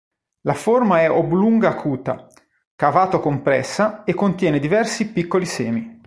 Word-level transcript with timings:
La 0.45 0.55
forma 0.55 1.01
è 1.01 1.11
oblungo-acuta, 1.11 2.25
cavato-compressa 2.75 4.03
e 4.03 4.15
contiene 4.15 4.57
diversi 4.57 5.11
piccoli 5.11 5.45
semi. 5.45 5.99